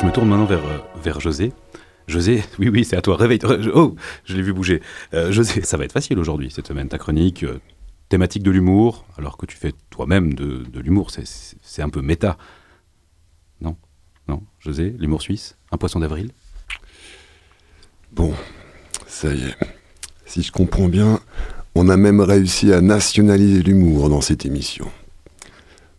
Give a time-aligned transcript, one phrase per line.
[0.00, 1.52] Je me tourne maintenant vers, euh, vers José.
[2.08, 3.16] José, oui, oui, c'est à toi.
[3.16, 3.38] Réveille.
[3.74, 4.82] Oh, je l'ai vu bouger.
[5.14, 6.88] Euh, José, ça va être facile aujourd'hui, cette semaine.
[6.88, 7.60] Ta chronique, euh,
[8.08, 11.10] thématique de l'humour, alors que tu fais toi-même de, de l'humour.
[11.10, 12.36] C'est- un peu méta.
[13.60, 13.76] Non?
[14.28, 14.42] Non?
[14.60, 15.56] José, l'humour suisse?
[15.72, 16.30] Un poisson d'avril?
[18.12, 18.32] Bon,
[19.06, 19.56] ça y est.
[20.26, 21.20] Si je comprends bien,
[21.74, 24.88] on a même réussi à nationaliser l'humour dans cette émission.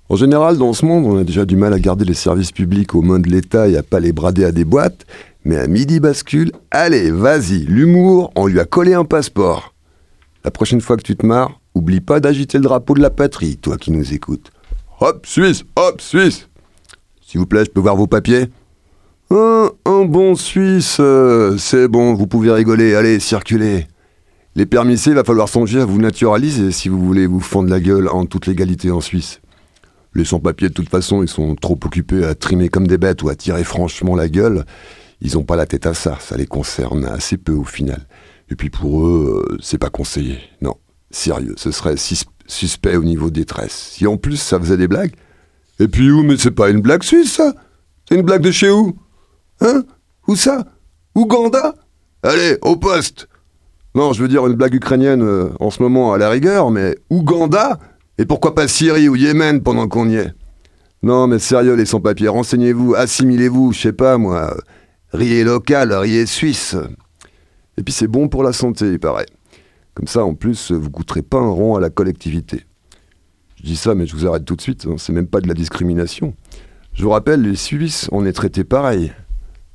[0.07, 2.93] En général, dans ce monde, on a déjà du mal à garder les services publics
[2.93, 5.05] aux mains de l'État et à pas les brader à des boîtes.
[5.45, 9.73] Mais à midi bascule, allez, vas-y, l'humour, on lui a collé un passeport.
[10.43, 13.57] La prochaine fois que tu te marres, oublie pas d'agiter le drapeau de la patrie,
[13.57, 14.51] toi qui nous écoutes.
[14.99, 16.49] Hop, Suisse, hop, Suisse
[17.21, 18.49] S'il vous plaît, je peux voir vos papiers
[19.31, 23.87] un, un bon Suisse, euh, c'est bon, vous pouvez rigoler, allez, circulez.
[24.55, 27.79] Les permis C, va falloir songer à vous naturaliser si vous voulez vous fendre la
[27.79, 29.41] gueule en toute légalité en Suisse.
[30.15, 33.29] Les sans-papiers, de toute façon, ils sont trop occupés à trimer comme des bêtes ou
[33.29, 34.65] à tirer franchement la gueule.
[35.21, 38.07] Ils n'ont pas la tête à ça, ça les concerne assez peu au final.
[38.49, 40.39] Et puis pour eux, euh, c'est pas conseillé.
[40.61, 40.75] Non,
[41.11, 43.91] sérieux, ce serait sus- suspect au niveau détresse.
[43.93, 45.13] Si en plus ça faisait des blagues.
[45.79, 47.53] Et puis où, mais c'est pas une blague suisse ça?
[48.07, 48.95] C'est une blague de chez où?
[49.61, 49.83] Hein?
[50.27, 50.63] Où ça?
[51.15, 51.73] Ouganda
[52.23, 53.27] Allez, au poste
[53.95, 56.95] Non, je veux dire une blague ukrainienne euh, en ce moment à la rigueur, mais
[57.09, 57.79] Ouganda?
[58.17, 60.33] Et pourquoi pas Syrie ou Yémen pendant qu'on y est?
[61.03, 64.55] Non, mais sérieux, les sans-papiers, renseignez-vous, assimilez-vous, je sais pas moi.
[65.11, 66.75] Riez local, riez suisse.
[67.77, 69.25] Et puis c'est bon pour la santé, il paraît.
[69.93, 72.63] Comme ça, en plus, vous coûterez pas un rond à la collectivité.
[73.57, 75.47] Je dis ça, mais je vous arrête tout de suite, hein, c'est même pas de
[75.47, 76.33] la discrimination.
[76.93, 79.11] Je vous rappelle, les Suisses, on est traités pareil.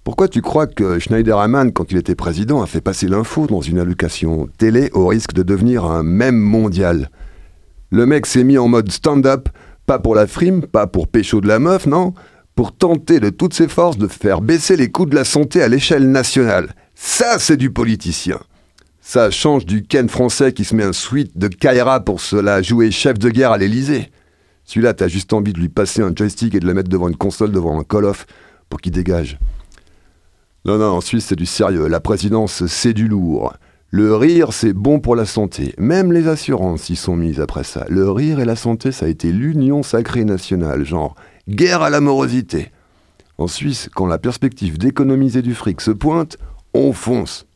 [0.02, 3.78] Pourquoi tu crois que Schneiderman, quand il était président, a fait passer l'info dans une
[3.78, 7.10] allocation télé au risque de devenir un mème mondial?
[7.90, 9.48] Le mec s'est mis en mode stand-up,
[9.86, 12.14] pas pour la frime, pas pour pécho de la meuf, non
[12.54, 15.68] Pour tenter de toutes ses forces de faire baisser les coûts de la santé à
[15.68, 16.74] l'échelle nationale.
[16.94, 18.38] Ça, c'est du politicien.
[19.00, 22.62] Ça change du Ken français qui se met un suite de Kaira pour se la
[22.62, 24.12] jouer chef de guerre à l'Elysée.
[24.64, 27.16] Celui-là, t'as juste envie de lui passer un joystick et de le mettre devant une
[27.16, 28.26] console, devant un call-off,
[28.68, 29.40] pour qu'il dégage.
[30.64, 31.88] Non, non, en Suisse, c'est du sérieux.
[31.88, 33.54] La présidence, c'est du lourd.
[33.92, 35.74] Le rire, c'est bon pour la santé.
[35.76, 37.86] Même les assurances y sont mises après ça.
[37.88, 41.16] Le rire et la santé, ça a été l'union sacrée nationale, genre
[41.48, 42.70] guerre à la morosité.
[43.36, 46.38] En Suisse, quand la perspective d'économiser du fric se pointe,
[46.72, 47.46] on fonce.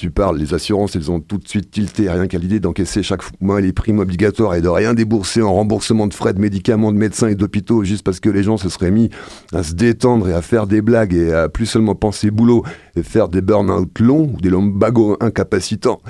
[0.00, 3.20] Tu parles, les assurances, elles ont tout de suite tilté, rien qu'à l'idée d'encaisser chaque
[3.42, 6.96] mois les primes obligatoires et de rien débourser en remboursement de frais de médicaments, de
[6.96, 9.10] médecins et d'hôpitaux juste parce que les gens se seraient mis
[9.52, 12.64] à se détendre et à faire des blagues et à plus seulement penser boulot
[12.96, 16.00] et faire des burn-out longs ou des lumbagos incapacitants.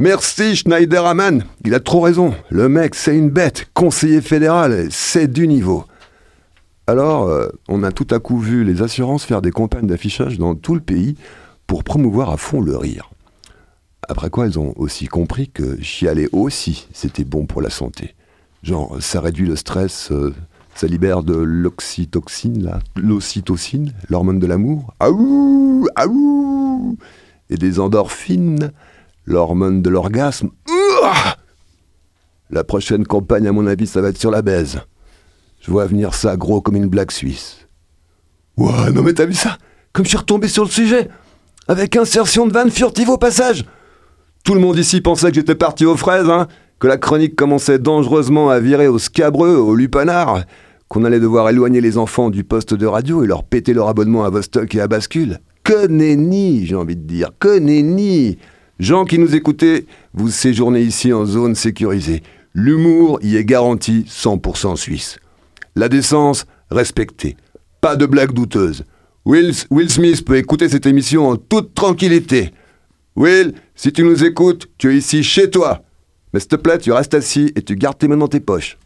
[0.00, 2.34] Merci Schneiderman, il a trop raison.
[2.50, 5.84] Le mec, c'est une bête, conseiller fédéral, c'est du niveau.
[6.88, 10.56] Alors, euh, on a tout à coup vu les assurances faire des campagnes d'affichage dans
[10.56, 11.14] tout le pays
[11.68, 13.12] pour promouvoir à fond le rire.
[14.08, 18.14] Après quoi, elles ont aussi compris que chialer aussi, c'était bon pour la santé.
[18.62, 20.34] Genre, ça réduit le stress, euh,
[20.74, 24.94] ça libère de l'oxytoxine, là, l'ocytocine, l'hormone de l'amour.
[24.98, 26.96] Aouh Aouh
[27.50, 28.72] Et des endorphines,
[29.26, 30.50] l'hormone de l'orgasme.
[32.50, 34.80] La prochaine campagne, à mon avis, ça va être sur la baise.
[35.60, 37.58] Je vois venir ça gros comme une blague suisse.
[38.56, 39.58] Ouah, non mais t'as vu ça?
[39.92, 41.08] Comme je suis retombé sur le sujet
[41.68, 43.64] Avec insertion de vanne furtive au passage
[44.48, 46.48] Tout le monde ici pensait que j'étais parti aux fraises, hein
[46.78, 50.44] Que la chronique commençait dangereusement à virer au scabreux, au lupanar
[50.88, 54.24] Qu'on allait devoir éloigner les enfants du poste de radio et leur péter leur abonnement
[54.24, 58.38] à Vostok et à Bascule Que nenni, j'ai envie de dire, que nenni
[58.78, 62.22] Gens qui nous écoutez, vous séjournez ici en zone sécurisée.
[62.54, 65.18] L'humour y est garanti 100% suisse.
[65.76, 67.36] La décence, respectée.
[67.82, 68.86] Pas de blagues douteuses.
[69.26, 72.54] Will Smith peut écouter cette émission en toute tranquillité.
[73.18, 75.82] Will, si tu nous écoutes, tu es ici chez toi.
[76.32, 78.78] Mais s'il te plaît, tu restes assis et tu gardes tes mains dans tes poches.